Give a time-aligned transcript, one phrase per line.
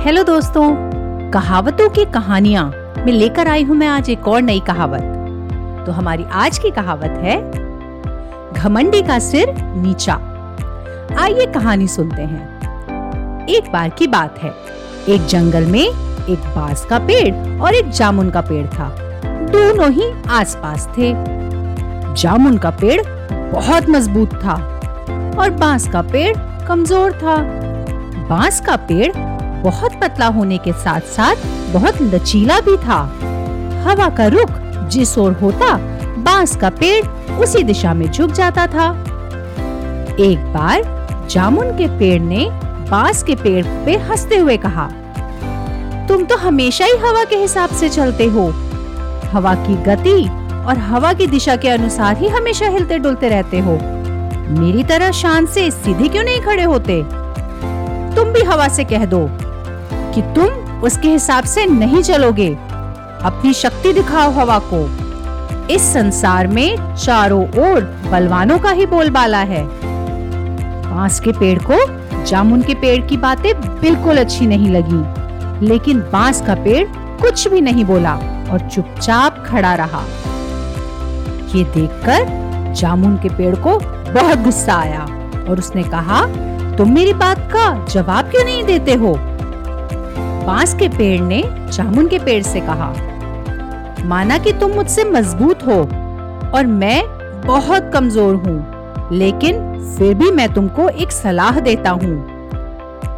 [0.00, 0.62] Hello दोस्तों।
[1.30, 2.64] कहावतों की कहानियाँ
[2.98, 5.02] में लेकर आई हूँ मैं आज एक और नई कहावत।
[5.86, 7.36] तो हमारी आज की कहावत है,
[8.52, 10.14] घमंडी का सिर नीचा।
[11.20, 14.54] आइए कहानी सुनते हैं। एक बार की बात है।
[15.08, 18.88] एक जंगल में एक बाँस का पेड़ और एक जामुन का पेड़ था।
[19.24, 21.12] दोनों ही आसपास थे।
[22.14, 23.00] जामुन का पेड़
[23.52, 24.54] बहुत मज़बूत था
[25.38, 26.36] और बाँस का पेड़
[26.66, 27.36] कमज़ोर था।
[28.28, 29.29] बाँस का पेड़
[29.62, 33.00] बहुत पतला होने के साथ साथ बहुत लचीला भी था।
[33.86, 34.50] हवा का रुख
[34.88, 35.76] जिस ओर होता,
[36.18, 38.90] बाँस का पेड़ उसी दिशा में झुक जाता था।
[40.20, 42.48] एक बार जामुन के पेड़ ने
[42.90, 44.86] बाँस के पेड़ पे हँसते हुए कहा,
[46.08, 48.46] तुम तो हमेशा ही हवा के हिसाब से चलते हो।
[49.32, 50.22] हवा की गति
[50.60, 53.78] और हवा की दिशा के अनुसार ही हमेशा हिलते डुलते रहते हो।
[54.60, 57.02] मेरी तरह शान से सीधे क्यों नहीं खड़े होते?
[58.16, 59.20] तुम भी हवा से कह दो।
[60.14, 62.48] कि तुम उसके हिसाब से नहीं चलोगे।
[63.24, 64.88] अपनी शक्ति दिखाओ हवा को।
[65.74, 67.80] इस संसार में चारों ओर
[68.10, 69.62] बलवानों का ही बोलबाला है।
[70.84, 71.76] बाँस के पेड़ को
[72.24, 76.86] जामुन के पेड़ की बातें बिल्कुल अच्छी नहीं लगी, लेकिन बाँस का पेड़
[77.20, 78.14] कुछ भी नहीं बोला
[78.52, 80.02] और चुपचाप खड़ा रहा।
[81.54, 83.78] ये देखकर जामुन के पेड़ को
[84.12, 85.02] बहुत गुस्सा आया
[85.50, 86.24] और उसने कहा,
[86.76, 89.14] तुम मेरी बात का जवाब क्यों नहीं देते हो?
[90.50, 92.86] बाँस के पेड़ ने जामुन के पेड़ से कहा,
[94.04, 95.76] माना कि तुम मुझसे मज़बूत हो
[96.50, 97.02] और मैं
[97.46, 99.60] बहुत कमज़ोर हूँ, लेकिन
[99.98, 102.16] फिर भी मैं तुमको एक सलाह देता हूँ।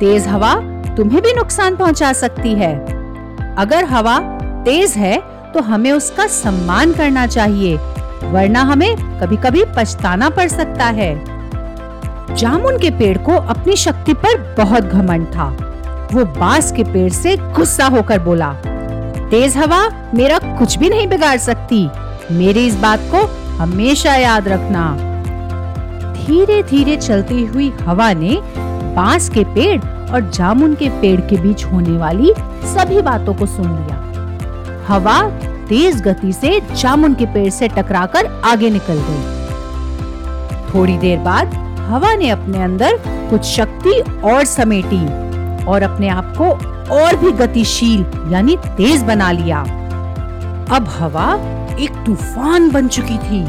[0.00, 0.54] तेज हवा
[0.96, 2.74] तुम्हें भी नुकसान पहुँचा सकती है।
[3.56, 4.18] अगर हवा
[4.64, 5.16] तेज है
[5.52, 7.76] तो हमें उसका सम्मान करना चाहिए,
[8.24, 11.14] वरना हमें कभी-कभी पछताना पड़ सकता है।
[12.36, 15.56] जामुन के पेड़ को अपनी शक्ति पर बहुत घमंड था।
[16.12, 18.52] वो बाँस के पेड़ से गुस्सा होकर बोला,
[19.30, 19.80] तेज हवा
[20.14, 21.88] मेरा कुछ भी नहीं बिगाड़ सकती।
[22.32, 23.26] मेरी इस बात को
[23.56, 24.90] हमेशा याद रखना।
[26.14, 28.38] धीरे धीरे चलती हुई हवा ने
[28.94, 32.32] बाँस के पेड़ और जामुन के पेड़ के बीच होने वाली
[32.66, 33.96] सभी बातों को सुन लिया।
[34.88, 35.22] हवा
[35.68, 39.38] तेज गति से जामुन के पेड़ से टकराकर आगे निकल गई।
[40.74, 41.54] थोड़ी देर बाद
[41.88, 45.29] हवा ने अपने अंदर कुछ शक्ति और समेटी।
[45.70, 46.50] और अपने आप को
[46.94, 49.60] और भी गतिशील, यानी तेज बना लिया।
[50.70, 51.34] अब हवा
[51.80, 53.44] एक तूफ़ान बन चुकी थी।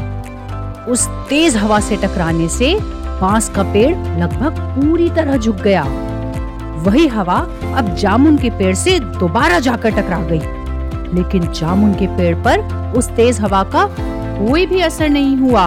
[0.90, 2.78] उस तेज हवा से टकराने से
[3.20, 5.82] बाँस का पेड़ लगभग पूरी तरह झुक गया।
[6.82, 7.36] वही हवा
[7.76, 10.40] अब जामुन के पेड़ से दोबारा जाकर टकरा गई।
[11.14, 12.60] लेकिन जामुन के पेड़ पर
[12.96, 13.84] उस तेज हवा का
[14.38, 15.66] कोई भी असर नहीं हुआ।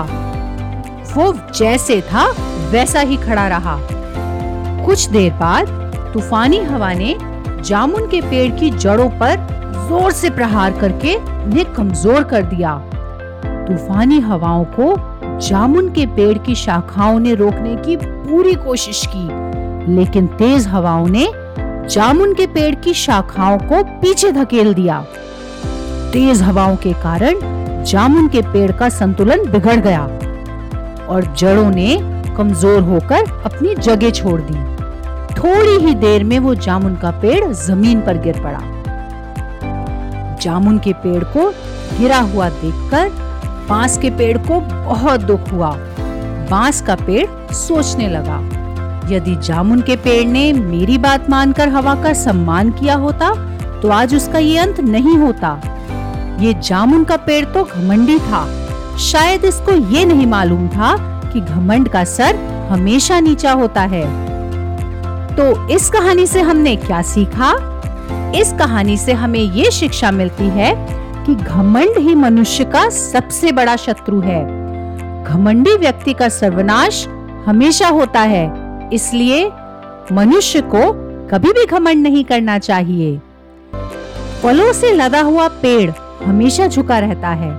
[1.13, 2.25] वो जैसे था,
[2.69, 3.77] वैसा ही खड़ा रहा।
[4.85, 5.84] कुछ देर बाद
[6.15, 7.15] तूफानी हवा ने
[7.61, 9.37] जामुन के पेड़ की जड़ों पर
[9.87, 12.75] ज़ोर से प्रहार करके उन्हें कमज़ोर कर दिया।
[13.67, 14.95] तूफानी हवाओं को
[15.39, 21.27] जामुन के पेड़ की शाखाओं ने रोकने की पूरी कोशिश की, लेकिन तेज हवाओं ने
[21.87, 24.99] जामुन के पेड़ की शाखाओं को पीछे धकेल दिया।
[26.13, 30.03] तेज हवाओं के कारण जामुन के पेड़ का संतुलन बिगड़ गया
[31.07, 31.97] और जड़ों ने
[32.37, 34.74] कमज़ोर होकर अपनी जगह छोड़ दी।
[35.45, 38.59] थोड़ी ही देर में वो जामुन का पेड़ ज़मीन पर गिर पड़ा।
[40.41, 41.49] जामुन के पेड़ को
[41.99, 43.09] गिरा हुआ देखकर
[43.69, 45.69] बाँस के पेड़ को बहुत दुख हुआ।
[46.49, 48.39] बाँस का पेड़ सोचने लगा,
[49.11, 53.33] यदि जामुन के पेड़ ने मेरी बात मानकर हवा का सम्मान किया होता
[53.81, 55.57] तो आज उसका ये अंत नहीं होता।
[56.41, 58.45] ये जामुन का पेड़ तो घमंडी था।
[59.01, 62.35] शायद इसको ये नहीं मालूम था कि घमंड का सर
[62.71, 64.24] हमेशा नीचा होता है।
[65.37, 67.51] तो इस कहानी से हमने क्या सीखा?
[68.35, 70.73] इस कहानी से हमें ये शिक्षा मिलती है
[71.25, 74.43] कि घमंड ही मनुष्य का सबसे बड़ा शत्रु है।
[75.23, 77.07] घमंडी व्यक्ति का सर्वनाश
[77.45, 79.45] हमेशा होता है, इसलिए
[80.11, 80.91] मनुष्य को
[81.27, 83.17] कभी भी घमंड नहीं करना चाहिए।
[84.43, 85.91] फलों से लदा हुआ पेड़
[86.25, 87.53] हमेशा झुका रहता है।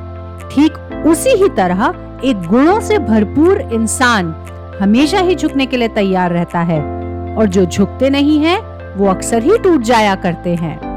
[0.50, 4.34] ठीक उसी ही तरह एक गुणों से भरपूर इंसान
[4.80, 6.80] हमेशा ही झुकने के लिए तैयार रहता है।
[7.38, 10.96] और जो झुकते नहीं हैं, वो अक्सर ही टूट जाया करते हैं।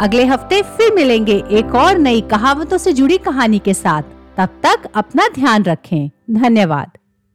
[0.00, 4.02] अगले हफ़्ते फिर मिलेंगे एक और नई कहावतों से जुड़ी कहानी के साथ।
[4.36, 6.99] तब तक अपना ध्यान रखें। धन्यवाद।